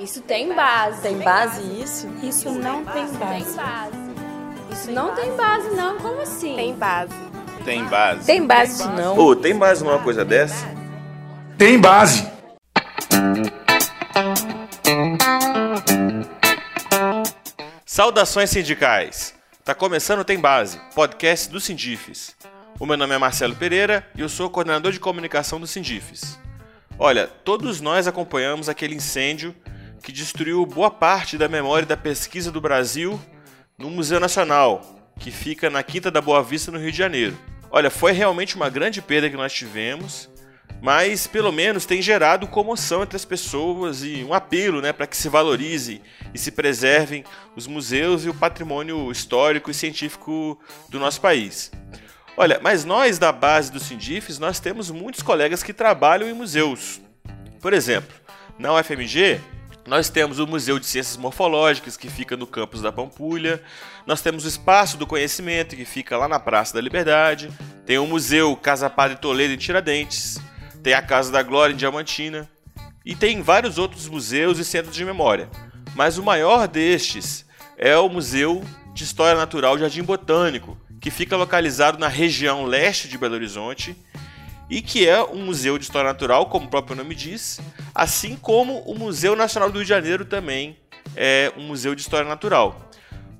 Isso 0.00 0.22
tem 0.22 0.54
base. 0.54 1.02
Tem 1.02 1.18
base 1.18 1.60
isso? 1.82 2.08
Isso 2.22 2.50
não 2.50 2.82
tem 2.86 3.06
base. 3.06 3.18
Tem 3.18 3.54
base. 3.54 3.96
Isso 4.72 4.90
não 4.92 5.14
tem 5.14 5.36
base, 5.36 5.68
não. 5.76 5.98
Como 5.98 6.22
assim? 6.22 6.56
Tem 6.56 6.74
base. 6.74 7.12
Tem 7.66 7.84
base. 7.84 8.24
Tem 8.24 8.46
base 8.46 8.72
isso 8.72 8.88
não. 8.92 9.18
Ô, 9.18 9.36
tem 9.36 9.54
base 9.54 9.84
numa 9.84 9.98
coisa 9.98 10.24
dessa? 10.24 10.66
Tem 11.58 11.78
base. 11.78 12.26
Saudações 17.84 18.48
sindicais. 18.48 19.34
Tá 19.62 19.74
começando 19.74 20.20
o 20.20 20.24
Tem 20.24 20.40
Base, 20.40 20.80
podcast 20.94 21.50
do 21.50 21.60
Sindifes. 21.60 22.34
O 22.78 22.86
meu 22.86 22.96
nome 22.96 23.14
é 23.14 23.18
Marcelo 23.18 23.54
Pereira 23.54 24.06
e 24.14 24.22
eu 24.22 24.28
sou 24.30 24.48
coordenador 24.48 24.92
de 24.92 24.98
comunicação 24.98 25.60
do 25.60 25.66
Sindifes. 25.66 26.38
Olha, 26.98 27.26
todos 27.26 27.82
nós 27.82 28.06
acompanhamos 28.06 28.70
aquele 28.70 28.94
incêndio 28.94 29.54
que 30.02 30.12
destruiu 30.12 30.64
boa 30.64 30.90
parte 30.90 31.36
da 31.36 31.48
memória 31.48 31.86
da 31.86 31.96
pesquisa 31.96 32.50
do 32.50 32.60
Brasil 32.60 33.20
no 33.76 33.90
Museu 33.90 34.18
Nacional, 34.18 35.12
que 35.18 35.30
fica 35.30 35.68
na 35.68 35.82
Quinta 35.82 36.10
da 36.10 36.20
Boa 36.20 36.42
Vista, 36.42 36.70
no 36.70 36.78
Rio 36.78 36.92
de 36.92 36.98
Janeiro. 36.98 37.38
Olha, 37.70 37.90
foi 37.90 38.12
realmente 38.12 38.56
uma 38.56 38.68
grande 38.68 39.00
perda 39.00 39.30
que 39.30 39.36
nós 39.36 39.52
tivemos, 39.52 40.28
mas 40.82 41.26
pelo 41.26 41.52
menos 41.52 41.84
tem 41.84 42.00
gerado 42.00 42.46
comoção 42.46 43.02
entre 43.02 43.16
as 43.16 43.24
pessoas 43.24 44.02
e 44.02 44.24
um 44.24 44.34
apelo 44.34 44.80
né, 44.80 44.92
para 44.92 45.06
que 45.06 45.16
se 45.16 45.28
valorize 45.28 46.00
e 46.34 46.38
se 46.38 46.50
preservem 46.50 47.24
os 47.54 47.66
museus 47.66 48.24
e 48.24 48.28
o 48.28 48.34
patrimônio 48.34 49.10
histórico 49.12 49.70
e 49.70 49.74
científico 49.74 50.58
do 50.88 50.98
nosso 50.98 51.20
país. 51.20 51.70
Olha, 52.36 52.58
mas 52.62 52.84
nós 52.84 53.18
da 53.18 53.30
base 53.30 53.70
do 53.70 53.78
Sindifes, 53.78 54.38
nós 54.38 54.58
temos 54.58 54.90
muitos 54.90 55.22
colegas 55.22 55.62
que 55.62 55.74
trabalham 55.74 56.28
em 56.28 56.32
museus. 56.32 57.00
Por 57.60 57.74
exemplo, 57.74 58.14
na 58.58 58.72
UFMG, 58.74 59.40
nós 59.86 60.08
temos 60.08 60.38
o 60.38 60.46
Museu 60.46 60.78
de 60.78 60.86
Ciências 60.86 61.16
Morfológicas, 61.16 61.96
que 61.96 62.08
fica 62.08 62.36
no 62.36 62.46
campus 62.46 62.82
da 62.82 62.92
Pampulha. 62.92 63.62
Nós 64.06 64.20
temos 64.20 64.44
o 64.44 64.48
Espaço 64.48 64.96
do 64.96 65.06
Conhecimento, 65.06 65.74
que 65.74 65.84
fica 65.84 66.16
lá 66.16 66.28
na 66.28 66.38
Praça 66.38 66.74
da 66.74 66.80
Liberdade. 66.80 67.50
Tem 67.86 67.98
o 67.98 68.06
Museu 68.06 68.54
Casa 68.56 68.90
Padre 68.90 69.16
Toledo, 69.16 69.54
em 69.54 69.56
Tiradentes. 69.56 70.40
Tem 70.82 70.94
a 70.94 71.02
Casa 71.02 71.32
da 71.32 71.42
Glória, 71.42 71.72
em 71.72 71.76
Diamantina. 71.76 72.48
E 73.04 73.14
tem 73.14 73.42
vários 73.42 73.78
outros 73.78 74.06
museus 74.06 74.58
e 74.58 74.64
centros 74.64 74.94
de 74.94 75.04
memória. 75.04 75.48
Mas 75.94 76.18
o 76.18 76.22
maior 76.22 76.68
destes 76.68 77.44
é 77.76 77.96
o 77.96 78.08
Museu 78.08 78.62
de 78.94 79.04
História 79.04 79.38
Natural 79.38 79.78
Jardim 79.78 80.02
Botânico, 80.02 80.78
que 81.00 81.10
fica 81.10 81.36
localizado 81.36 81.98
na 81.98 82.08
região 82.08 82.64
leste 82.64 83.08
de 83.08 83.16
Belo 83.16 83.34
Horizonte 83.34 83.96
e 84.70 84.80
que 84.80 85.06
é 85.06 85.20
um 85.22 85.44
museu 85.44 85.76
de 85.76 85.84
história 85.84 86.08
natural, 86.08 86.46
como 86.46 86.66
o 86.66 86.70
próprio 86.70 86.96
nome 86.96 87.14
diz, 87.14 87.60
assim 87.92 88.36
como 88.36 88.78
o 88.82 88.96
Museu 88.96 89.34
Nacional 89.34 89.68
do 89.68 89.78
Rio 89.78 89.84
de 89.84 89.88
Janeiro 89.88 90.24
também 90.24 90.78
é 91.16 91.52
um 91.56 91.62
museu 91.62 91.94
de 91.94 92.00
história 92.00 92.28
natural. 92.28 92.88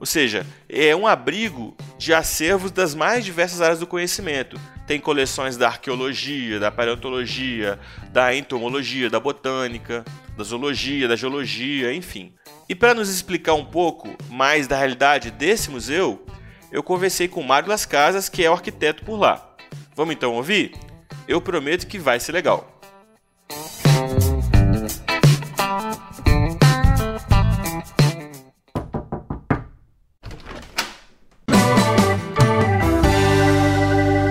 Ou 0.00 0.06
seja, 0.06 0.46
é 0.68 0.96
um 0.96 1.06
abrigo 1.06 1.76
de 1.98 2.12
acervos 2.12 2.72
das 2.72 2.94
mais 2.94 3.24
diversas 3.24 3.60
áreas 3.60 3.78
do 3.78 3.86
conhecimento. 3.86 4.58
Tem 4.86 4.98
coleções 4.98 5.56
da 5.56 5.68
arqueologia, 5.68 6.58
da 6.58 6.70
paleontologia, 6.70 7.78
da 8.10 8.34
entomologia, 8.34 9.10
da 9.10 9.20
botânica, 9.20 10.04
da 10.36 10.42
zoologia, 10.42 11.06
da 11.06 11.16
geologia, 11.16 11.94
enfim. 11.94 12.32
E 12.68 12.74
para 12.74 12.94
nos 12.94 13.10
explicar 13.10 13.54
um 13.54 13.64
pouco 13.64 14.16
mais 14.30 14.66
da 14.66 14.76
realidade 14.76 15.30
desse 15.30 15.70
museu, 15.70 16.24
eu 16.72 16.82
conversei 16.82 17.28
com 17.28 17.42
Mário 17.42 17.68
Las 17.68 17.84
Casas, 17.84 18.28
que 18.28 18.42
é 18.42 18.50
o 18.50 18.54
arquiteto 18.54 19.04
por 19.04 19.16
lá. 19.16 19.54
Vamos 19.94 20.14
então 20.14 20.32
ouvir? 20.32 20.72
Eu 21.30 21.40
prometo 21.40 21.86
que 21.86 21.96
vai 21.96 22.18
ser 22.18 22.32
legal. 22.32 22.80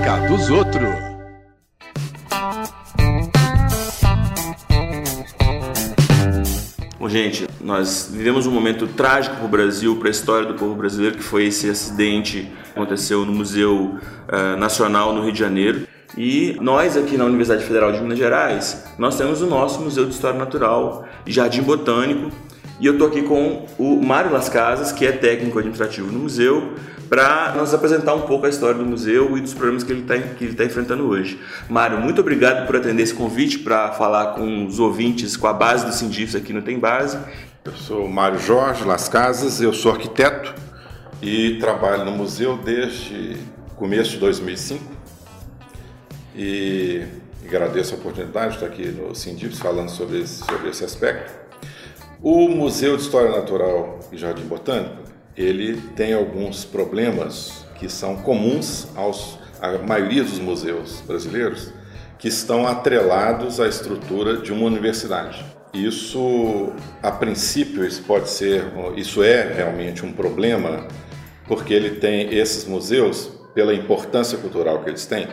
Cá 0.04 0.28
dos 0.28 0.50
outros. 0.50 0.90
Bom, 7.00 7.08
gente, 7.08 7.48
nós 7.62 8.10
vivemos 8.12 8.46
um 8.46 8.52
momento 8.52 8.86
trágico 8.88 9.38
para 9.38 9.46
o 9.46 9.48
Brasil, 9.48 9.96
para 9.96 10.10
a 10.10 10.12
história 10.12 10.46
do 10.46 10.56
povo 10.56 10.76
brasileiro, 10.76 11.16
que 11.16 11.24
foi 11.24 11.46
esse 11.46 11.70
acidente 11.70 12.52
que 12.66 12.72
aconteceu 12.72 13.26
no 13.26 13.32
Museu 13.32 13.98
uh, 14.28 14.58
Nacional 14.58 15.14
no 15.14 15.24
Rio 15.24 15.32
de 15.32 15.40
Janeiro. 15.40 15.88
E 16.18 16.58
nós 16.60 16.98
aqui 16.98 17.18
na 17.18 17.26
Universidade 17.26 17.64
Federal 17.64 17.92
de 17.92 18.02
Minas 18.02 18.18
Gerais, 18.18 18.86
nós 18.98 19.18
temos 19.18 19.42
o 19.42 19.48
nosso 19.48 19.80
Museu 19.82 20.06
de 20.06 20.14
História 20.14 20.38
Natural 20.38 21.06
Jardim 21.26 21.62
Botânico. 21.62 22.32
E 22.80 22.86
eu 22.86 22.94
estou 22.94 23.08
aqui 23.08 23.22
com 23.22 23.66
o 23.78 24.02
Mário 24.02 24.32
Las 24.32 24.48
Casas, 24.48 24.92
que 24.92 25.06
é 25.06 25.12
técnico 25.12 25.60
administrativo 25.60 26.12
no 26.12 26.20
museu, 26.20 26.76
para 27.10 27.54
nos 27.58 27.74
apresentar 27.74 28.16
um 28.16 28.22
pouco 28.22 28.46
a 28.46 28.50
história 28.50 28.76
do 28.76 28.86
museu 28.86 29.38
e 29.38 29.42
dos 29.42 29.54
problemas 29.54 29.84
que 29.84 29.92
ele 29.92 30.02
está 30.02 30.16
tá 30.16 30.64
enfrentando 30.64 31.06
hoje. 31.08 31.40
Mário, 31.68 32.00
muito 32.00 32.22
obrigado 32.22 32.66
por 32.66 32.78
atender 32.78 33.04
esse 33.04 33.14
convite 33.14 33.60
para 33.60 33.92
falar 33.92 34.28
com 34.28 34.66
os 34.66 34.80
ouvintes, 34.80 35.36
com 35.36 35.48
a 35.48 35.54
base 35.54 35.86
do 35.86 35.92
Sindifes 35.92 36.36
aqui 36.36 36.54
no 36.54 36.62
Tem 36.62 36.80
Base. 36.80 37.18
Eu 37.66 37.74
sou 37.74 38.08
Mário 38.08 38.40
Jorge 38.40 38.86
Las 38.86 39.10
Casas, 39.10 39.60
eu 39.62 39.74
sou 39.74 39.92
arquiteto 39.92 40.56
e 41.22 41.58
trabalho 41.60 42.06
no 42.06 42.12
museu 42.12 42.58
desde 42.58 43.36
começo 43.76 44.12
de 44.12 44.18
2005 44.20 44.99
e 46.36 47.04
agradeço 47.46 47.96
a 47.96 47.98
oportunidade 47.98 48.50
de 48.50 48.56
estar 48.56 48.68
aqui 48.68 48.88
no 48.88 49.16
Sindifes 49.16 49.60
falando 49.60 49.90
sobre 49.90 50.20
esse, 50.20 50.44
sobre 50.44 50.70
esse 50.70 50.84
aspecto. 50.84 51.32
O 52.22 52.50
Museu 52.50 52.98
de 52.98 53.04
História 53.04 53.32
Natural 53.32 54.00
e 54.12 54.18
Jardim 54.18 54.44
Botânico, 54.44 55.04
ele 55.38 55.82
tem 55.96 56.14
alguns 56.14 56.66
problemas 56.66 57.66
que 57.76 57.88
são 57.90 58.18
comuns 58.18 58.88
aos, 58.96 59.40
à 59.62 59.78
maioria 59.78 60.24
dos 60.24 60.38
museus 60.38 61.02
brasileiros, 61.08 61.72
que 62.18 62.28
estão 62.28 62.68
atrelados 62.68 63.60
à 63.62 63.68
estrutura 63.68 64.38
de 64.38 64.52
uma 64.52 64.66
universidade. 64.66 65.46
Isso, 65.74 66.74
a 67.02 67.12
princípio, 67.12 67.86
isso 67.86 68.04
pode 68.04 68.30
ser, 68.30 68.66
isso 68.98 69.24
é 69.24 69.54
realmente 69.54 70.06
um 70.06 70.12
problema, 70.12 70.88
porque 71.48 71.74
ele 71.74 71.92
tem 71.92 72.34
esses 72.38 72.66
museus, 72.66 73.32
pela 73.54 73.74
importância 73.74 74.38
cultural 74.38 74.84
que 74.84 74.90
eles 74.90 75.06
têm, 75.06 75.28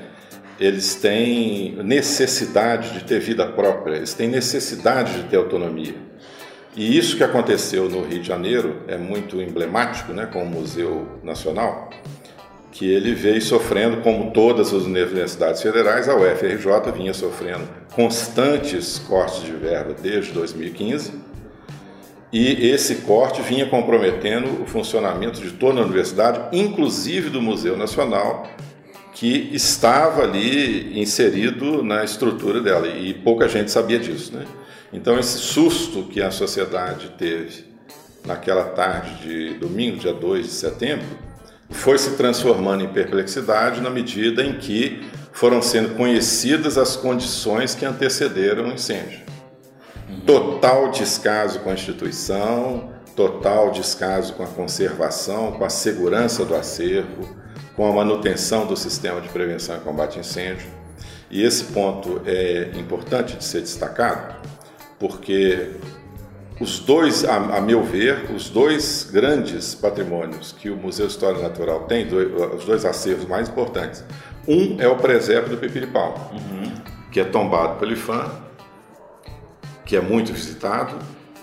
eles 0.59 0.95
têm 0.95 1.77
necessidade 1.83 2.93
de 2.95 3.05
ter 3.05 3.21
vida 3.21 3.47
própria, 3.47 3.97
eles 3.97 4.15
têm 4.15 4.29
necessidade 4.29 5.23
de 5.23 5.29
ter 5.29 5.37
autonomia. 5.37 5.95
E 6.75 6.97
isso 6.97 7.17
que 7.17 7.25
aconteceu 7.25 7.89
no 7.89 8.03
Rio 8.03 8.21
de 8.21 8.29
Janeiro 8.29 8.83
é 8.87 8.99
muito 8.99 9.41
emblemático, 9.41 10.13
né, 10.13 10.27
com 10.27 10.43
o 10.43 10.47
Museu 10.47 11.07
Nacional, 11.23 11.91
que 12.71 12.87
ele 12.87 13.15
veio 13.15 13.41
sofrendo, 13.41 14.03
como 14.03 14.31
todas 14.31 14.75
as 14.75 14.83
universidades 14.83 15.63
federais, 15.63 16.09
a 16.09 16.15
UFRJ 16.15 16.93
vinha 16.95 17.15
sofrendo 17.15 17.67
constantes 17.95 18.99
cortes 18.99 19.43
de 19.43 19.53
verba 19.53 19.95
desde 19.95 20.33
2015, 20.33 21.13
e 22.31 22.69
esse 22.69 22.97
corte 22.97 23.41
vinha 23.41 23.67
comprometendo 23.67 24.63
o 24.63 24.67
funcionamento 24.67 25.41
de 25.41 25.53
toda 25.53 25.81
a 25.81 25.85
universidade, 25.85 26.55
inclusive 26.55 27.31
do 27.31 27.41
Museu 27.41 27.77
Nacional, 27.79 28.47
que 29.17 29.49
estava 29.55 30.25
ali 30.25 31.01
inserido 31.01 31.83
na 31.83 32.05
estrutura 32.05 32.61
dela 32.61 32.87
e 32.87 33.15
pouca 33.15 33.49
gente 33.49 33.71
sabia 33.71 33.99
disso, 33.99 34.37
né? 34.37 34.45
Então 34.93 35.19
esse 35.19 35.39
susto 35.39 36.03
que 36.03 36.21
a 36.21 36.31
sociedade 36.31 37.09
teve 37.17 37.65
naquela 38.27 38.65
tarde 38.65 39.23
de 39.23 39.55
domingo, 39.55 39.97
dia 39.97 40.13
2 40.13 40.45
de 40.45 40.53
setembro, 40.53 41.07
foi 41.71 41.97
se 41.97 42.11
transformando 42.11 42.85
em 42.85 42.89
perplexidade 42.89 43.81
na 43.81 43.89
medida 43.89 44.45
em 44.45 44.59
que 44.59 45.03
foram 45.33 45.63
sendo 45.63 45.95
conhecidas 45.97 46.77
as 46.77 46.95
condições 46.95 47.75
que 47.75 47.87
antecederam 47.87 48.67
o 48.69 48.73
incêndio. 48.75 49.21
Total 50.27 50.91
descaso 50.91 51.61
com 51.61 51.71
a 51.71 51.75
instituição, 51.75 52.93
total 53.17 53.71
descaso 53.71 54.35
com 54.35 54.43
a 54.43 54.47
conservação, 54.47 55.53
com 55.53 55.65
a 55.65 55.71
segurança 55.71 56.45
do 56.45 56.55
acervo, 56.55 57.46
com 57.77 57.87
a 57.87 57.93
manutenção 57.93 58.67
do 58.67 58.77
sistema 58.77 59.21
de 59.21 59.29
prevenção 59.29 59.77
e 59.77 59.81
combate 59.81 60.17
a 60.17 60.21
incêndio. 60.21 60.67
E 61.31 61.43
esse 61.43 61.65
ponto 61.65 62.23
é 62.25 62.71
importante 62.75 63.37
de 63.37 63.45
ser 63.45 63.61
destacado, 63.61 64.35
porque 64.99 65.73
os 66.59 66.79
dois, 66.79 67.25
a, 67.25 67.37
a 67.37 67.61
meu 67.61 67.83
ver, 67.83 68.31
os 68.35 68.49
dois 68.49 69.09
grandes 69.13 69.75
patrimônios 69.75 70.53
que 70.53 70.71
o 70.71 70.77
Museu 70.77 71.07
de 71.07 71.13
História 71.13 71.43
Natural 71.43 71.81
tem, 71.81 72.07
os 72.07 72.65
dois 72.65 72.85
acervos 72.85 73.29
mais 73.29 73.49
importantes, 73.49 74.03
um 74.49 74.81
é 74.81 74.89
o 74.89 74.97
presépio 74.97 75.51
do 75.51 75.59
Pipiripau, 75.59 76.31
uhum. 76.33 76.73
que 77.13 77.21
é 77.21 77.25
tombado 77.25 77.79
pelo 77.79 77.93
IFAM, 77.93 78.31
que 79.85 79.97
é 79.97 80.01
muito 80.01 80.33
visitado, 80.33 80.97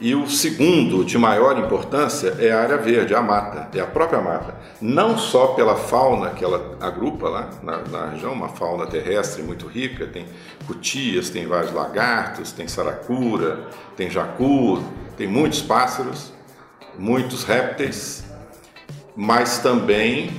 E 0.04 0.14
o 0.14 0.28
segundo, 0.28 1.06
de 1.06 1.18
maior 1.18 1.58
importância, 1.58 2.36
é 2.38 2.52
a 2.52 2.62
área 2.62 2.78
verde, 2.78 3.16
a 3.16 3.22
mata, 3.22 3.70
é 3.74 3.80
a 3.80 3.88
própria 3.88 4.20
mata. 4.20 4.54
Não 4.82 5.18
só 5.18 5.54
pela 5.54 5.78
fauna 5.78 6.32
que 6.32 6.44
ela 6.44 6.78
agrupa 6.82 7.30
lá 7.30 7.50
na, 7.64 7.78
na 7.78 8.10
região, 8.10 8.34
uma 8.34 8.50
fauna 8.50 8.86
terrestre 8.86 9.42
muito 9.42 9.66
rica, 9.66 10.06
tem 10.06 10.26
cutias, 10.68 11.30
tem 11.30 11.48
vários 11.48 11.72
lagartos, 11.72 12.52
tem 12.52 12.68
saracura, 12.68 13.70
tem 13.96 14.10
jacu, 14.10 14.84
tem 15.16 15.26
muitos 15.26 15.62
pássaros, 15.62 16.34
muitos 17.00 17.46
répteis, 17.46 18.26
mas 19.16 19.60
também 19.60 20.32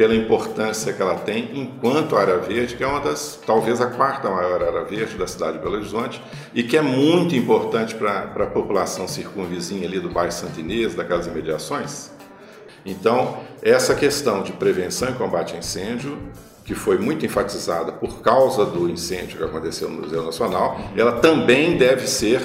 pela 0.00 0.14
importância 0.14 0.94
que 0.94 1.02
ela 1.02 1.16
tem 1.16 1.50
enquanto 1.52 2.16
área 2.16 2.38
verde, 2.38 2.74
que 2.74 2.82
é 2.82 2.86
uma 2.86 3.00
das, 3.00 3.38
talvez 3.44 3.82
a 3.82 3.86
quarta 3.86 4.30
maior 4.30 4.62
área 4.64 4.82
verde 4.82 5.18
da 5.18 5.26
cidade 5.26 5.58
de 5.58 5.62
Belo 5.62 5.74
Horizonte, 5.74 6.22
e 6.54 6.62
que 6.62 6.74
é 6.74 6.80
muito 6.80 7.36
importante 7.36 7.94
para 7.94 8.20
a 8.20 8.46
população 8.46 9.06
circunvizinha 9.06 9.86
ali 9.86 10.00
do 10.00 10.08
bairro 10.08 10.32
Santinês, 10.32 10.94
daquelas 10.94 11.26
imediações. 11.26 12.10
Então, 12.82 13.40
essa 13.60 13.94
questão 13.94 14.42
de 14.42 14.52
prevenção 14.52 15.10
e 15.10 15.12
combate 15.12 15.54
a 15.54 15.58
incêndio, 15.58 16.16
que 16.64 16.74
foi 16.74 16.96
muito 16.96 17.26
enfatizada 17.26 17.92
por 17.92 18.22
causa 18.22 18.64
do 18.64 18.88
incêndio 18.88 19.36
que 19.36 19.44
aconteceu 19.44 19.90
no 19.90 20.00
Museu 20.00 20.24
Nacional, 20.24 20.80
ela 20.96 21.12
também 21.20 21.76
deve 21.76 22.08
ser 22.08 22.40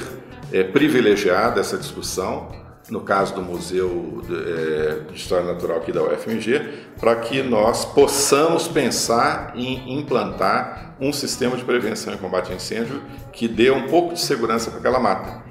é, 0.51 0.61
privilegiada, 0.61 1.61
essa 1.61 1.77
discussão, 1.77 2.64
no 2.89 3.01
caso 3.01 3.33
do 3.33 3.41
Museu 3.41 4.21
de, 4.27 5.11
é, 5.11 5.13
História 5.13 5.45
Natural 5.45 5.77
aqui 5.77 5.91
da 5.91 6.03
UFMG, 6.03 6.85
para 6.99 7.15
que 7.15 7.41
nós 7.41 7.85
possamos 7.85 8.67
pensar 8.67 9.53
em 9.55 9.97
implantar 9.97 10.95
um 10.99 11.11
sistema 11.11 11.57
de 11.57 11.63
prevenção 11.63 12.13
e 12.13 12.17
combate 12.17 12.51
a 12.51 12.55
incêndio 12.55 13.01
que 13.31 13.47
dê 13.47 13.71
um 13.71 13.87
pouco 13.87 14.13
de 14.13 14.21
segurança 14.21 14.69
para 14.69 14.79
aquela 14.79 14.99
mata. 14.99 15.43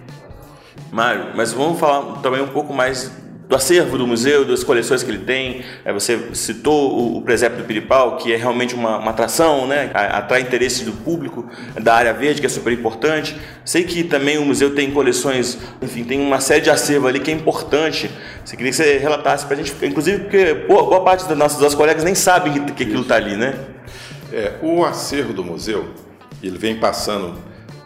Mário, 0.91 1.33
mas 1.35 1.53
vamos 1.53 1.79
falar 1.79 2.21
também 2.21 2.41
um 2.41 2.49
pouco 2.49 2.73
mais 2.73 3.11
do 3.55 3.57
acervo 3.57 3.97
do 3.97 4.07
museu, 4.07 4.45
das 4.45 4.65
coleções 4.65 5.05
que 5.05 5.11
ele 5.11 5.21
tem. 5.21 5.65
É, 5.85 5.93
você 5.93 6.19
citou 6.35 7.17
o, 7.17 7.23
presépio 7.23 7.59
do 7.59 7.65
Piripau, 7.65 8.17
que 8.17 8.33
é 8.33 8.37
realmente 8.37 8.75
uma, 8.75 8.99
uma 8.99 9.13
atração, 9.13 9.67
né? 9.67 9.91
atrai 9.95 10.41
interesse 10.41 10.85
do 10.85 10.93
público 10.93 11.49
da 11.81 11.95
área 11.95 12.13
verde, 12.13 12.41
que 12.41 12.47
é 12.47 12.51
super 12.51 12.73
importante. 12.73 13.37
Sei 13.65 13.85
que 13.85 14.03
também 14.03 14.39
o 14.39 14.45
museu 14.45 14.75
tem 14.75 14.91
coleções, 14.91 15.57
enfim, 15.81 16.03
tem 16.03 16.21
uma 16.21 16.41
série 16.41 16.63
de 16.63 16.71
acervo 16.71 17.07
ali 17.07 17.21
que 17.21 17.31
é 17.31 17.35
importante. 17.35 18.11
Você 18.45 18.57
queria 18.57 18.73
que 18.73 18.77
você 18.77 18.99
relatasse 18.99 19.47
para 19.47 19.55
a 19.55 19.63
gente, 19.63 19.73
inclusive 19.87 20.19
porque 20.25 20.55
boa, 20.67 20.83
boa 20.83 21.05
parte 21.05 21.27
dos 21.27 21.39
nossos, 21.39 21.75
colegas 21.75 22.03
nem 22.03 22.15
sabem 22.15 22.53
que, 22.53 22.73
que 22.73 22.83
aquilo 22.83 23.03
está 23.03 23.17
ali, 23.17 23.37
né? 23.37 23.55
É, 24.33 24.55
o 24.63 24.85
acervo 24.85 25.33
do 25.33 25.45
museu, 25.45 25.91
ele 26.43 26.59
vem 26.59 26.77
passando 26.77 27.39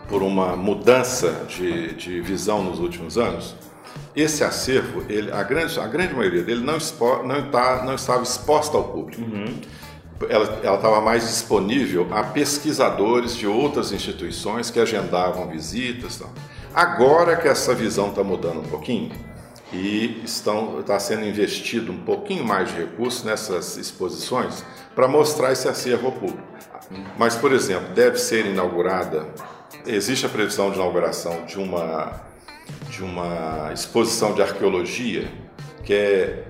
por 0.09 0.23
uma 0.23 0.57
mudança 0.57 1.45
de, 1.47 1.95
de 1.95 2.21
visão 2.23 2.65
nos 2.65 2.79
últimos 2.79 3.19
anos 3.19 3.55
esse 4.21 4.43
acervo, 4.43 5.05
ele, 5.09 5.31
a, 5.31 5.43
grande, 5.43 5.79
a 5.79 5.87
grande 5.87 6.15
maioria 6.15 6.43
dele 6.43 6.65
não, 6.65 6.77
expo, 6.77 7.23
não, 7.23 7.51
tá, 7.51 7.85
não 7.85 7.95
estava 7.95 8.23
exposta 8.23 8.77
ao 8.77 8.85
público. 8.85 9.23
Uhum. 9.23 9.61
Ela 10.29 10.75
estava 10.75 11.01
mais 11.01 11.29
disponível 11.29 12.09
a 12.11 12.25
pesquisadores 12.25 13.37
de 13.37 13.47
outras 13.47 13.93
instituições 13.93 14.71
que 14.71 14.81
agendavam 14.81 15.47
visitas. 15.47 16.17
Tal. 16.17 16.31
Agora 16.75 17.37
que 17.37 17.47
essa 17.47 17.75
visão 17.75 18.09
está 18.09 18.25
mudando 18.25 18.61
um 18.61 18.69
pouquinho 18.69 19.13
e 19.73 20.21
está 20.25 20.99
sendo 20.99 21.25
investido 21.25 21.93
um 21.93 21.99
pouquinho 21.99 22.45
mais 22.45 22.71
de 22.71 22.79
recursos 22.79 23.23
nessas 23.23 23.77
exposições 23.77 24.65
para 24.95 25.07
mostrar 25.07 25.53
esse 25.53 25.69
acervo 25.69 26.07
ao 26.07 26.13
público. 26.13 26.43
Mas, 27.17 27.37
por 27.37 27.53
exemplo, 27.53 27.95
deve 27.95 28.19
ser 28.19 28.47
inaugurada, 28.47 29.29
existe 29.87 30.27
a 30.27 30.29
previsão 30.29 30.71
de 30.71 30.77
inauguração 30.77 31.45
de 31.45 31.59
uma 31.59 32.27
de 32.89 33.03
uma 33.03 33.71
exposição 33.73 34.35
de 34.35 34.43
arqueologia, 34.43 35.31
que 35.85 35.93
é 35.93 36.45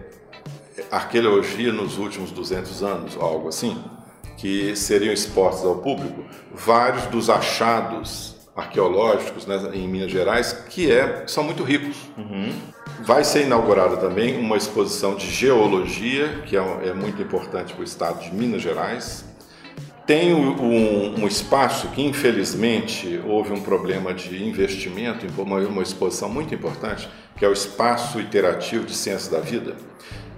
arqueologia 0.90 1.73
nos 1.73 1.99
últimos 1.99 2.31
200 2.31 2.82
anos, 2.82 3.17
algo 3.17 3.49
assim, 3.49 3.82
que 4.37 4.75
seriam 4.76 5.12
expostos 5.12 5.64
ao 5.64 5.76
público 5.76 6.25
vários 6.55 7.05
dos 7.06 7.29
achados 7.29 8.37
arqueológicos 8.56 9.46
né, 9.46 9.56
em 9.75 9.87
Minas 9.87 10.11
Gerais 10.11 10.52
que 10.69 10.90
é, 10.90 11.25
são 11.26 11.44
muito 11.44 11.62
ricos. 11.62 11.96
Uhum. 12.17 12.52
Vai 13.05 13.23
ser 13.23 13.44
inaugurada 13.44 13.96
também 13.96 14.38
uma 14.38 14.56
exposição 14.56 15.14
de 15.14 15.31
geologia, 15.31 16.43
que 16.46 16.56
é, 16.56 16.88
é 16.88 16.93
muito 16.93 17.23
importante 17.23 17.73
para 17.73 17.81
o 17.81 17.85
estado 17.85 18.20
de 18.20 18.35
Minas 18.35 18.62
Gerais, 18.62 19.25
tem 20.09 20.33
um, 20.33 21.23
um, 21.23 21.27
espaço 21.27 21.89
que, 21.89 22.03
infelizmente, 22.03 23.21
houve 23.27 23.53
um 23.53 23.61
problema 23.61 24.15
de 24.15 24.43
investimento, 24.43 25.27
uma, 25.37 25.59
uma 25.59 25.83
exposição 25.83 26.31
muito 26.31 26.55
importante, 26.55 27.07
que 27.37 27.45
é 27.45 27.49
o 27.49 27.53
Espaço 27.53 28.19
Iterativo 28.19 28.87
de 28.87 28.95
Ciências 28.95 29.29
da 29.29 29.39
Vida, 29.41 29.77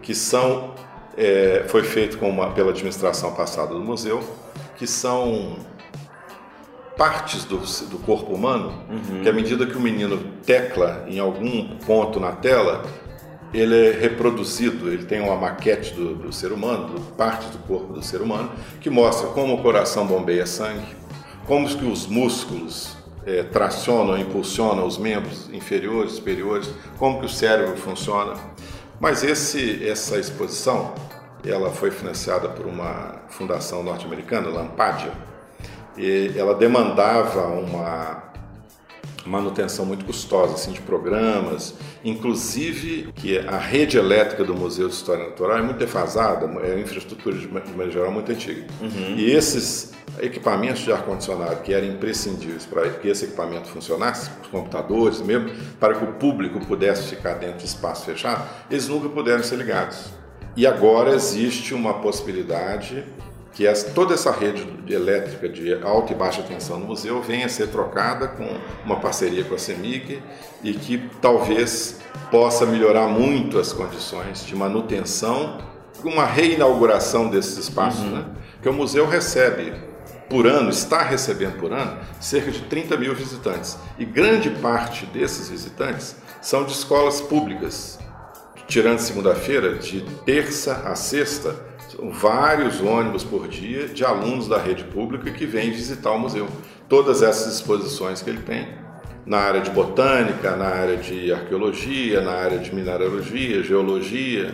que 0.02 0.12
são, 0.12 0.74
é, 1.16 1.66
foi 1.68 1.84
feito 1.84 2.18
uma, 2.26 2.50
pela 2.50 2.70
administração 2.70 3.32
passada 3.32 3.72
do 3.72 3.78
museu, 3.78 4.20
que 4.76 4.88
são 4.88 5.58
partes 6.96 7.44
do, 7.44 7.58
do 7.86 7.98
corpo 7.98 8.34
humano, 8.34 8.74
uhum. 8.90 9.22
que 9.22 9.28
à 9.28 9.32
medida 9.32 9.64
que 9.66 9.76
o 9.76 9.80
menino 9.80 10.18
tecla 10.44 11.04
em 11.06 11.20
algum 11.20 11.76
ponto 11.76 12.18
na 12.18 12.32
tela, 12.32 12.82
ele 13.52 13.88
é 13.88 13.92
reproduzido, 13.92 14.88
ele 14.88 15.04
tem 15.04 15.20
uma 15.20 15.36
maquete 15.36 15.92
do, 15.94 16.14
do 16.14 16.32
ser 16.32 16.52
humano, 16.52 16.94
do, 16.94 17.00
parte 17.16 17.46
do 17.48 17.58
corpo 17.66 17.92
do 17.92 18.02
ser 18.02 18.20
humano, 18.20 18.50
que 18.80 18.88
mostra 18.88 19.28
como 19.28 19.54
o 19.54 19.62
coração 19.62 20.06
bombeia 20.06 20.46
sangue, 20.46 20.96
como 21.46 21.66
que 21.68 21.84
os 21.84 22.06
músculos 22.06 22.96
é, 23.26 23.42
tracionam, 23.42 24.16
impulsionam 24.16 24.86
os 24.86 24.98
membros 24.98 25.48
inferiores, 25.52 26.12
superiores, 26.12 26.70
como 26.96 27.18
que 27.18 27.26
o 27.26 27.28
cérebro 27.28 27.76
funciona. 27.76 28.34
Mas 29.00 29.24
esse, 29.24 29.86
essa 29.86 30.18
exposição, 30.18 30.94
ela 31.44 31.70
foi 31.70 31.90
financiada 31.90 32.48
por 32.48 32.66
uma 32.66 33.22
fundação 33.28 33.82
norte-americana, 33.82 34.48
Lampadia, 34.48 35.12
e 35.96 36.32
ela 36.36 36.54
demandava 36.54 37.46
uma 37.48 38.29
manutenção 39.26 39.84
muito 39.84 40.04
custosa 40.04 40.54
assim, 40.54 40.72
de 40.72 40.80
programas, 40.80 41.74
inclusive 42.04 43.12
que 43.14 43.38
a 43.38 43.58
rede 43.58 43.98
elétrica 43.98 44.44
do 44.44 44.54
Museu 44.54 44.88
de 44.88 44.94
História 44.94 45.24
Natural 45.24 45.58
é 45.58 45.62
muito 45.62 45.78
defasada, 45.78 46.46
é 46.46 46.74
uma 46.74 46.80
infraestrutura 46.80 47.36
de 47.36 47.48
maneira 47.48 47.90
geral 47.90 48.10
muito 48.10 48.30
antiga. 48.32 48.66
Uhum. 48.80 49.16
E 49.16 49.30
esses 49.30 49.92
equipamentos 50.20 50.82
de 50.82 50.92
ar-condicionado 50.92 51.62
que 51.62 51.72
eram 51.72 51.86
imprescindíveis 51.86 52.66
para 52.66 52.88
que 52.90 53.08
esse 53.08 53.24
equipamento 53.24 53.68
funcionasse, 53.68 54.30
os 54.42 54.48
computadores 54.48 55.20
mesmo, 55.20 55.50
para 55.78 55.94
que 55.94 56.04
o 56.04 56.12
público 56.14 56.58
pudesse 56.66 57.08
ficar 57.08 57.34
dentro 57.34 57.58
de 57.58 57.66
espaço 57.66 58.04
fechado, 58.04 58.48
eles 58.70 58.88
nunca 58.88 59.08
puderam 59.08 59.42
ser 59.42 59.56
ligados. 59.56 60.06
E 60.56 60.66
agora 60.66 61.14
existe 61.14 61.74
uma 61.74 61.94
possibilidade 61.94 63.04
que 63.52 63.66
essa, 63.66 63.90
toda 63.90 64.14
essa 64.14 64.30
rede 64.30 64.66
elétrica 64.88 65.48
de 65.48 65.74
alta 65.82 66.12
e 66.12 66.16
baixa 66.16 66.42
tensão 66.42 66.78
no 66.78 66.86
museu 66.86 67.20
venha 67.20 67.46
a 67.46 67.48
ser 67.48 67.68
trocada 67.68 68.28
com 68.28 68.48
uma 68.84 69.00
parceria 69.00 69.44
com 69.44 69.54
a 69.54 69.58
CEMIG 69.58 70.22
e 70.62 70.72
que 70.72 71.10
talvez 71.20 72.00
possa 72.30 72.64
melhorar 72.64 73.08
muito 73.08 73.58
as 73.58 73.72
condições 73.72 74.44
de 74.44 74.54
manutenção, 74.54 75.58
uma 76.04 76.24
reinauguração 76.24 77.28
desses 77.28 77.58
espaços, 77.58 78.00
uhum. 78.00 78.10
né? 78.10 78.24
Porque 78.54 78.68
o 78.68 78.72
museu 78.72 79.06
recebe 79.06 79.72
por 80.28 80.46
ano, 80.46 80.70
está 80.70 81.02
recebendo 81.02 81.58
por 81.58 81.72
ano, 81.72 81.98
cerca 82.20 82.52
de 82.52 82.60
30 82.60 82.96
mil 82.96 83.14
visitantes. 83.14 83.76
E 83.98 84.04
grande 84.04 84.48
parte 84.50 85.04
desses 85.06 85.48
visitantes 85.48 86.14
são 86.40 86.64
de 86.64 86.72
escolas 86.72 87.20
públicas. 87.20 87.98
Tirando 88.68 89.00
segunda-feira, 89.00 89.74
de 89.74 90.02
terça 90.24 90.84
a 90.86 90.94
sexta, 90.94 91.56
vários 92.12 92.80
ônibus 92.80 93.24
por 93.24 93.48
dia 93.48 93.88
de 93.88 94.04
alunos 94.04 94.48
da 94.48 94.58
rede 94.58 94.84
pública 94.84 95.30
que 95.30 95.46
vêm 95.46 95.70
visitar 95.70 96.12
o 96.12 96.18
museu. 96.18 96.48
Todas 96.88 97.22
essas 97.22 97.54
exposições 97.54 98.22
que 98.22 98.30
ele 98.30 98.42
tem, 98.42 98.68
na 99.24 99.38
área 99.38 99.60
de 99.60 99.70
botânica, 99.70 100.56
na 100.56 100.66
área 100.66 100.96
de 100.96 101.32
arqueologia, 101.32 102.20
na 102.20 102.32
área 102.32 102.58
de 102.58 102.74
mineralogia, 102.74 103.62
geologia, 103.62 104.52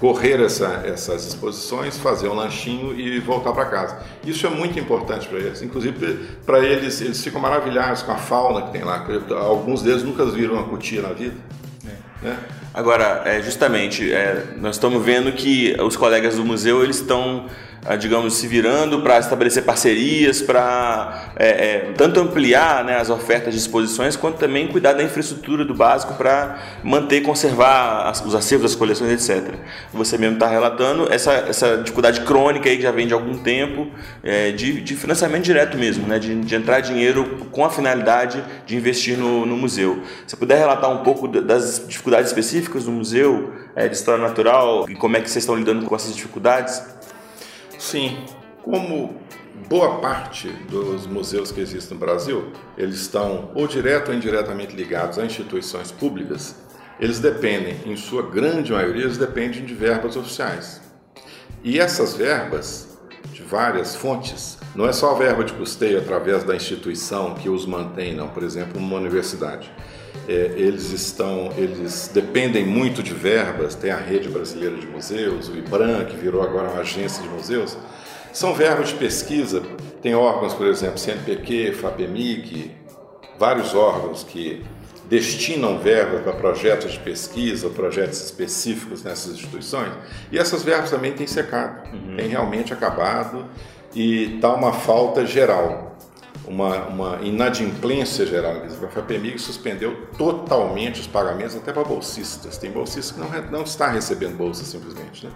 correr 0.00 0.40
essa, 0.40 0.82
essas 0.84 1.26
exposições, 1.26 1.96
fazer 1.98 2.28
um 2.28 2.34
lanchinho 2.34 2.98
e 2.98 3.20
voltar 3.20 3.52
para 3.52 3.66
casa. 3.66 3.98
Isso 4.26 4.46
é 4.46 4.50
muito 4.50 4.78
importante 4.78 5.28
para 5.28 5.38
eles. 5.38 5.62
Inclusive, 5.62 6.18
para 6.44 6.58
eles, 6.60 7.00
eles 7.00 7.22
ficam 7.22 7.40
maravilhados 7.40 8.02
com 8.02 8.12
a 8.12 8.16
fauna 8.16 8.62
que 8.62 8.72
tem 8.72 8.82
lá. 8.82 9.06
Alguns 9.38 9.82
deles 9.82 10.02
nunca 10.02 10.24
viram 10.26 10.54
uma 10.54 10.64
cutia 10.64 11.02
na 11.02 11.10
vida. 11.10 11.36
É. 12.22 12.26
Né? 12.26 12.38
Agora, 12.74 13.22
é, 13.24 13.40
justamente, 13.40 14.12
é, 14.12 14.48
nós 14.56 14.74
estamos 14.74 15.00
vendo 15.00 15.30
que 15.30 15.76
os 15.80 15.96
colegas 15.96 16.34
do 16.34 16.44
museu 16.44 16.82
eles 16.82 16.96
estão 16.96 17.46
digamos, 17.98 18.34
se 18.34 18.46
virando 18.46 19.02
para 19.02 19.18
estabelecer 19.18 19.62
parcerias, 19.62 20.40
para 20.40 21.32
é, 21.36 21.48
é, 21.48 21.78
tanto 21.96 22.18
ampliar 22.18 22.82
né, 22.82 22.96
as 22.96 23.10
ofertas 23.10 23.52
de 23.52 23.60
exposições, 23.60 24.16
quanto 24.16 24.38
também 24.38 24.66
cuidar 24.66 24.94
da 24.94 25.02
infraestrutura 25.02 25.64
do 25.66 25.74
básico 25.74 26.14
para 26.14 26.58
manter 26.82 27.18
e 27.18 27.20
conservar 27.20 28.08
as, 28.08 28.24
os 28.24 28.34
acervos, 28.34 28.72
as 28.72 28.76
coleções, 28.76 29.12
etc. 29.12 29.54
Você 29.92 30.16
mesmo 30.16 30.34
está 30.36 30.46
relatando 30.46 31.12
essa, 31.12 31.32
essa 31.32 31.76
dificuldade 31.76 32.22
crônica 32.22 32.70
aí 32.70 32.76
que 32.76 32.82
já 32.82 32.90
vem 32.90 33.06
de 33.06 33.12
algum 33.12 33.36
tempo 33.36 33.88
é, 34.22 34.50
de, 34.50 34.80
de, 34.80 34.96
financiamento 34.96 35.44
direto 35.44 35.76
mesmo, 35.76 36.06
né, 36.06 36.18
de, 36.18 36.34
de, 36.40 36.54
entrar 36.54 36.80
dinheiro 36.80 37.46
com 37.52 37.64
a 37.66 37.70
finalidade 37.70 38.42
de 38.64 38.76
investir 38.76 39.18
no, 39.18 39.44
no 39.44 39.56
museu. 39.58 40.02
Se 40.26 40.34
puder 40.36 40.58
relatar 40.58 40.90
um 40.90 41.02
pouco 41.02 41.28
das 41.28 41.84
dificuldades 41.86 42.28
específicas 42.28 42.84
do 42.84 42.90
museu 42.90 43.52
é, 43.76 43.88
de 43.88 43.94
história 43.94 44.22
natural 44.22 44.86
e 44.88 44.94
como 44.94 45.18
é 45.18 45.20
que 45.20 45.28
vocês 45.28 45.42
estão 45.42 45.56
lidando 45.56 45.84
com 45.84 45.94
essas 45.94 46.14
dificuldades? 46.14 46.82
Sim, 47.84 48.16
como 48.62 49.14
boa 49.68 49.98
parte 50.00 50.48
dos 50.70 51.06
museus 51.06 51.52
que 51.52 51.60
existem 51.60 51.98
no 51.98 52.00
Brasil, 52.00 52.50
eles 52.78 52.94
estão 52.96 53.50
ou 53.54 53.68
direto 53.68 54.08
ou 54.08 54.14
indiretamente 54.14 54.74
ligados 54.74 55.18
a 55.18 55.24
instituições 55.26 55.92
públicas, 55.92 56.56
eles 56.98 57.20
dependem, 57.20 57.76
em 57.84 57.94
sua 57.94 58.22
grande 58.22 58.72
maioria, 58.72 59.02
eles 59.04 59.18
dependem 59.18 59.66
de 59.66 59.74
verbas 59.74 60.16
oficiais. 60.16 60.80
E 61.62 61.78
essas 61.78 62.16
verbas, 62.16 62.96
de 63.30 63.42
várias 63.42 63.94
fontes, 63.94 64.56
não 64.74 64.86
é 64.86 64.92
só 64.92 65.10
a 65.10 65.18
verba 65.18 65.44
de 65.44 65.52
custeio 65.52 65.98
através 65.98 66.42
da 66.42 66.56
instituição 66.56 67.34
que 67.34 67.50
os 67.50 67.66
mantém, 67.66 68.14
não. 68.14 68.28
Por 68.28 68.42
exemplo, 68.44 68.80
uma 68.80 68.96
universidade. 68.96 69.70
É, 70.26 70.52
eles 70.56 70.90
estão, 70.90 71.52
eles 71.56 72.10
dependem 72.12 72.64
muito 72.64 73.02
de 73.02 73.12
verbas, 73.12 73.74
tem 73.74 73.90
a 73.90 73.96
Rede 73.96 74.28
Brasileira 74.28 74.76
de 74.76 74.86
Museus, 74.86 75.48
o 75.48 75.56
IBRAM, 75.56 76.06
que 76.06 76.16
virou 76.16 76.42
agora 76.42 76.70
uma 76.70 76.80
agência 76.80 77.22
de 77.22 77.28
museus. 77.28 77.76
São 78.32 78.54
verbas 78.54 78.88
de 78.88 78.94
pesquisa, 78.94 79.62
tem 80.02 80.14
órgãos, 80.14 80.54
por 80.54 80.66
exemplo, 80.66 80.98
CNPq, 80.98 81.72
FAPEMIG, 81.72 82.72
vários 83.38 83.74
órgãos 83.74 84.24
que 84.24 84.64
destinam 85.08 85.78
verbas 85.78 86.22
para 86.22 86.32
projetos 86.32 86.92
de 86.92 86.98
pesquisa, 86.98 87.68
projetos 87.68 88.24
específicos 88.24 89.02
nessas 89.02 89.34
instituições, 89.34 89.92
e 90.32 90.38
essas 90.38 90.62
verbas 90.62 90.90
também 90.90 91.12
têm 91.12 91.26
secado, 91.26 91.94
uhum. 91.94 92.16
têm 92.16 92.28
realmente 92.28 92.72
acabado 92.72 93.44
e 93.94 94.36
está 94.36 94.52
uma 94.54 94.72
falta 94.72 95.26
geral 95.26 95.93
uma, 96.46 96.86
uma 96.86 97.18
inadimplência 97.22 98.26
geral. 98.26 98.62
A 98.64 98.88
FAPEMIG 98.88 99.38
suspendeu 99.38 100.08
totalmente 100.16 101.00
os 101.00 101.06
pagamentos 101.06 101.56
até 101.56 101.72
para 101.72 101.84
bolsistas. 101.84 102.58
Tem 102.58 102.70
bolsistas 102.70 103.12
que 103.12 103.20
não, 103.20 103.50
não 103.50 103.62
está 103.62 103.88
recebendo 103.88 104.36
bolsa 104.36 104.64
simplesmente. 104.64 105.26
Né? 105.26 105.32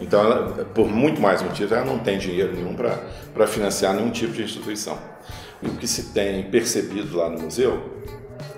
Então, 0.00 0.20
ela, 0.20 0.64
por 0.66 0.88
muito 0.88 1.20
mais 1.20 1.42
motivos, 1.42 1.72
ela 1.72 1.84
não 1.84 1.98
tem 1.98 2.18
dinheiro 2.18 2.54
nenhum 2.54 2.74
para 2.74 3.46
financiar 3.46 3.94
nenhum 3.94 4.10
tipo 4.10 4.32
de 4.32 4.42
instituição. 4.42 4.98
E 5.62 5.68
o 5.68 5.72
que 5.74 5.88
se 5.88 6.12
tem 6.12 6.44
percebido 6.44 7.16
lá 7.16 7.28
no 7.28 7.40
museu 7.40 7.98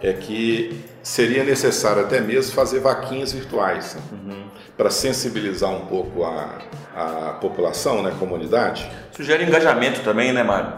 é 0.03 0.13
que 0.13 0.85
seria 1.03 1.45
necessário 1.45 2.03
até 2.03 2.21
mesmo 2.21 2.53
fazer 2.53 2.81
vaquinhas 2.81 3.33
virtuais 3.33 3.95
né? 3.95 4.03
uhum. 4.13 4.45
para 4.77 4.91
sensibilizar 4.91 5.71
um 5.71 5.87
pouco 5.87 6.25
a, 6.25 6.59
a 6.95 7.33
população, 7.41 8.03
né, 8.03 8.11
a 8.11 8.19
comunidade. 8.19 8.91
Sugere 9.13 9.45
engajamento 9.45 10.03
também, 10.03 10.33
né, 10.33 10.43
Mário? 10.43 10.73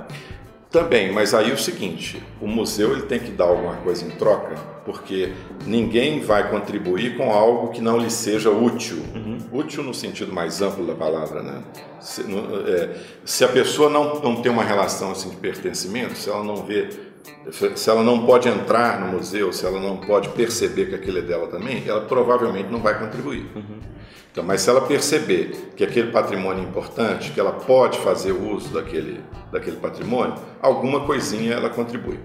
Também, 0.73 1.13
mas 1.13 1.35
aí 1.35 1.51
é 1.51 1.55
o 1.55 1.59
seguinte, 1.59 2.23
o 2.41 2.47
museu 2.47 2.93
ele 2.93 3.03
tem 3.03 3.19
que 3.21 3.31
dar 3.31 3.45
alguma 3.45 3.77
coisa 3.77 4.07
em 4.07 4.11
troca, 4.13 4.57
porque 4.87 5.31
ninguém 5.67 6.21
vai 6.21 6.51
contribuir 6.51 7.15
com 7.19 7.31
algo 7.31 7.69
que 7.69 7.83
não 7.83 7.99
lhe 7.99 8.11
seja 8.11 8.49
útil. 8.51 8.97
Uhum. 9.15 9.39
Útil 9.53 9.83
no 9.83 9.93
sentido 9.93 10.33
mais 10.33 10.63
amplo 10.63 10.87
da 10.87 10.95
palavra, 10.95 11.43
né? 11.43 11.63
Se, 12.01 12.23
é, 12.23 12.97
se, 13.23 13.45
a 13.45 13.49
pessoa 13.49 13.91
não, 13.91 14.19
não 14.21 14.41
tem 14.41 14.51
uma 14.51 14.65
relação 14.65 15.13
assim 15.13 15.29
de 15.29 15.37
pertencimento, 15.37 16.17
se 16.17 16.31
ela 16.31 16.43
não 16.43 16.57
vê, 16.57 16.89
se 17.75 17.91
ela 17.91 18.03
não 18.03 18.25
pode 18.25 18.49
entrar 18.49 19.01
no 19.01 19.13
museu, 19.13 19.53
se 19.53 19.67
ela 19.67 19.81
não 19.81 19.97
pode 19.97 20.29
perceber 20.31 20.87
que 20.87 20.95
aquilo 20.95 21.19
é 21.19 21.23
dela 21.23 21.49
também, 21.49 21.83
ela 21.87 22.03
provavelmente 22.03 22.71
não 22.71 22.81
vai 22.81 22.99
contribuir. 22.99 23.47
Uhum. 23.55 23.81
Então, 24.31 24.43
mas 24.43 24.63
se 24.63 24.71
ela 24.71 24.81
perceber 24.81 25.73
que 25.77 25.85
aquele 25.85 26.11
patrimônio 26.11 26.65
é 26.65 26.67
importante, 26.67 27.33
que 27.33 27.39
ela 27.39 27.53
pode 27.53 27.99
fazer 27.99 28.33
uso 28.33 28.71
daquele, 28.71 29.21
daquele 29.51 29.77
patrimônio, 29.77 30.37
alguma 30.61 31.01
coisinha 31.01 31.53
ela 31.53 31.69
contribui. 31.69 32.19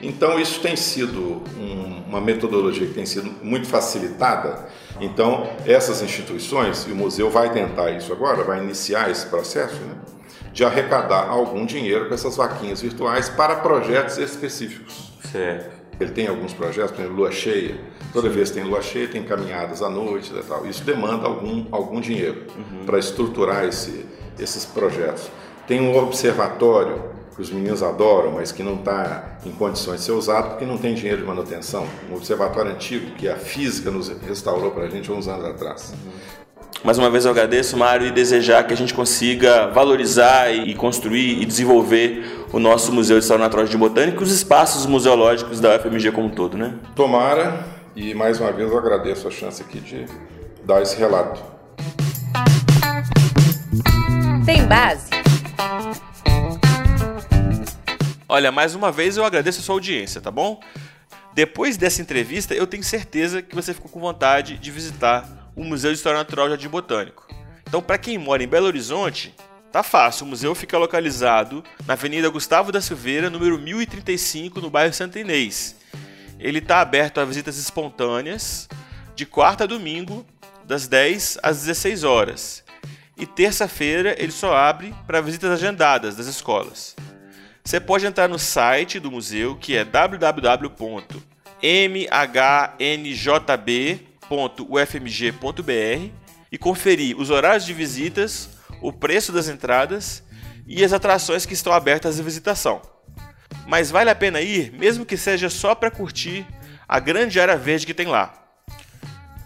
Então, 0.00 0.40
isso 0.40 0.60
tem 0.60 0.74
sido 0.74 1.40
um, 1.56 2.02
uma 2.08 2.20
metodologia 2.20 2.84
que 2.84 2.94
tem 2.94 3.06
sido 3.06 3.30
muito 3.44 3.68
facilitada. 3.68 4.66
Então, 5.00 5.46
essas 5.64 6.02
instituições, 6.02 6.84
e 6.88 6.90
o 6.90 6.96
museu 6.96 7.30
vai 7.30 7.52
tentar 7.52 7.92
isso 7.92 8.12
agora, 8.12 8.42
vai 8.42 8.60
iniciar 8.60 9.08
esse 9.08 9.26
processo, 9.26 9.76
né, 9.76 9.94
de 10.52 10.64
arrecadar 10.64 11.28
algum 11.28 11.64
dinheiro 11.64 12.08
com 12.08 12.14
essas 12.14 12.36
vaquinhas 12.36 12.82
virtuais 12.82 13.28
para 13.28 13.56
projetos 13.56 14.18
específicos. 14.18 15.12
Certo. 15.30 15.82
Ele 15.98 16.10
tem 16.10 16.26
alguns 16.26 16.52
projetos, 16.52 16.90
por 16.90 17.00
exemplo, 17.00 17.16
lua 17.16 17.30
cheia. 17.30 17.78
Toda 18.12 18.28
Sim. 18.28 18.34
vez 18.34 18.50
que 18.50 18.56
tem 18.56 18.64
lua 18.64 18.82
cheia, 18.82 19.08
tem 19.08 19.22
caminhadas 19.22 19.82
à 19.82 19.88
noite 19.88 20.32
e 20.34 20.42
tal. 20.42 20.66
Isso 20.66 20.84
demanda 20.84 21.26
algum, 21.26 21.66
algum 21.70 22.00
dinheiro 22.00 22.46
uhum. 22.56 22.84
para 22.84 22.98
estruturar 22.98 23.64
esse, 23.64 24.04
esses 24.38 24.64
projetos. 24.64 25.30
Tem 25.66 25.80
um 25.80 25.96
observatório 25.96 27.02
que 27.34 27.40
os 27.40 27.50
meninos 27.50 27.82
adoram, 27.82 28.32
mas 28.32 28.52
que 28.52 28.62
não 28.62 28.74
está 28.74 29.38
em 29.46 29.52
condições 29.52 30.00
de 30.00 30.06
ser 30.06 30.12
usado 30.12 30.50
porque 30.50 30.66
não 30.66 30.76
tem 30.76 30.94
dinheiro 30.94 31.18
de 31.18 31.26
manutenção. 31.26 31.86
Um 32.10 32.16
observatório 32.16 32.72
antigo 32.72 33.12
que 33.12 33.28
a 33.28 33.36
física 33.36 33.90
nos 33.90 34.08
restaurou 34.08 34.70
para 34.70 34.84
a 34.84 34.88
gente 34.88 35.10
uns 35.10 35.28
anos 35.28 35.46
atrás. 35.46 35.94
Uhum. 36.04 36.41
Mais 36.84 36.98
uma 36.98 37.08
vez 37.08 37.24
eu 37.24 37.30
agradeço, 37.30 37.76
Mário, 37.76 38.08
e 38.08 38.10
desejar 38.10 38.64
que 38.64 38.74
a 38.74 38.76
gente 38.76 38.92
consiga 38.92 39.68
valorizar 39.68 40.50
e 40.50 40.74
construir 40.74 41.40
e 41.40 41.44
desenvolver 41.44 42.44
o 42.52 42.58
nosso 42.58 42.92
Museu 42.92 43.18
de 43.18 43.22
História 43.22 43.44
Natural 43.44 43.64
de 43.66 43.76
Botânica 43.78 44.18
e 44.18 44.22
os 44.24 44.32
espaços 44.32 44.84
museológicos 44.84 45.60
da 45.60 45.76
UFMG 45.76 46.10
como 46.10 46.26
um 46.26 46.30
todo, 46.30 46.58
né? 46.58 46.74
Tomara, 46.96 47.64
e 47.94 48.12
mais 48.14 48.40
uma 48.40 48.50
vez 48.50 48.68
eu 48.68 48.76
agradeço 48.76 49.28
a 49.28 49.30
chance 49.30 49.62
aqui 49.62 49.78
de 49.78 50.06
dar 50.64 50.82
esse 50.82 50.96
relato. 50.96 51.40
Tem 54.44 54.66
base? 54.66 55.08
Olha, 58.28 58.50
mais 58.50 58.74
uma 58.74 58.90
vez 58.90 59.16
eu 59.16 59.24
agradeço 59.24 59.60
a 59.60 59.62
sua 59.62 59.76
audiência, 59.76 60.20
tá 60.20 60.32
bom? 60.32 60.58
Depois 61.32 61.76
dessa 61.76 62.02
entrevista, 62.02 62.54
eu 62.54 62.66
tenho 62.66 62.82
certeza 62.82 63.40
que 63.40 63.54
você 63.54 63.72
ficou 63.72 63.88
com 63.88 64.00
vontade 64.00 64.58
de 64.58 64.70
visitar 64.72 65.41
o 65.54 65.64
Museu 65.64 65.90
de 65.90 65.96
História 65.96 66.18
Natural 66.18 66.48
Jardim 66.48 66.68
Botânico. 66.68 67.26
Então, 67.66 67.82
para 67.82 67.98
quem 67.98 68.18
mora 68.18 68.42
em 68.42 68.48
Belo 68.48 68.66
Horizonte, 68.66 69.34
tá 69.70 69.82
fácil. 69.82 70.26
O 70.26 70.28
museu 70.28 70.54
fica 70.54 70.76
localizado 70.78 71.64
na 71.86 71.94
Avenida 71.94 72.28
Gustavo 72.28 72.70
da 72.70 72.80
Silveira, 72.80 73.30
número 73.30 73.58
1035, 73.58 74.60
no 74.60 74.70
bairro 74.70 74.92
Santa 74.92 75.18
Inês. 75.18 75.76
Ele 76.38 76.58
está 76.58 76.80
aberto 76.80 77.18
a 77.18 77.24
visitas 77.24 77.56
espontâneas 77.56 78.68
de 79.14 79.24
quarta 79.24 79.64
a 79.64 79.66
domingo, 79.66 80.26
das 80.64 80.86
10 80.88 81.38
às 81.42 81.60
16 81.60 82.04
horas. 82.04 82.62
E 83.16 83.26
terça-feira 83.26 84.14
ele 84.18 84.32
só 84.32 84.54
abre 84.56 84.94
para 85.06 85.20
visitas 85.20 85.50
agendadas 85.50 86.16
das 86.16 86.26
escolas. 86.26 86.96
Você 87.64 87.78
pode 87.78 88.04
entrar 88.04 88.28
no 88.28 88.38
site 88.38 88.98
do 88.98 89.10
museu, 89.10 89.56
que 89.56 89.76
é 89.76 89.84
www.mhnjb.com 89.84 90.92
www.ufmg.br 94.32 96.10
e 96.50 96.58
conferir 96.58 97.18
os 97.18 97.30
horários 97.30 97.64
de 97.64 97.74
visitas, 97.74 98.50
o 98.80 98.92
preço 98.92 99.32
das 99.32 99.48
entradas 99.48 100.22
e 100.66 100.84
as 100.84 100.92
atrações 100.92 101.46
que 101.46 101.54
estão 101.54 101.72
abertas 101.72 102.18
à 102.18 102.22
visitação. 102.22 102.82
Mas 103.66 103.90
vale 103.90 104.10
a 104.10 104.14
pena 104.14 104.40
ir, 104.40 104.72
mesmo 104.72 105.04
que 105.04 105.16
seja 105.16 105.50
só 105.50 105.74
para 105.74 105.90
curtir 105.90 106.46
a 106.88 106.98
grande 106.98 107.40
área 107.40 107.56
verde 107.56 107.86
que 107.86 107.94
tem 107.94 108.06
lá. 108.06 108.34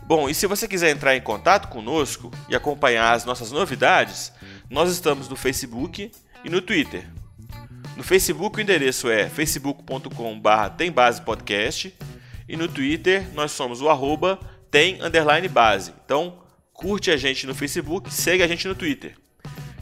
Bom, 0.04 0.28
e 0.28 0.34
se 0.34 0.46
você 0.46 0.68
quiser 0.68 0.90
entrar 0.90 1.16
em 1.16 1.20
contato 1.20 1.68
conosco 1.68 2.30
e 2.48 2.54
acompanhar 2.54 3.12
as 3.12 3.24
nossas 3.24 3.50
novidades, 3.50 4.32
nós 4.70 4.90
estamos 4.90 5.28
no 5.28 5.34
Facebook 5.34 6.12
e 6.44 6.50
no 6.50 6.60
Twitter. 6.60 7.04
No 7.96 8.04
Facebook 8.04 8.58
o 8.58 8.60
endereço 8.60 9.10
é 9.10 9.28
facebook.com/tembasepodcast 9.28 11.92
e 12.48 12.56
no 12.56 12.68
Twitter 12.68 13.26
nós 13.34 13.50
somos 13.50 13.80
o 13.80 13.88
arroba 13.88 14.38
tem 14.70 15.02
underline 15.02 15.48
base. 15.48 15.92
Então, 16.04 16.38
curte 16.72 17.10
a 17.10 17.16
gente 17.16 17.46
no 17.46 17.54
Facebook, 17.54 18.12
segue 18.12 18.42
a 18.42 18.48
gente 18.48 18.68
no 18.68 18.74
Twitter. 18.74 19.14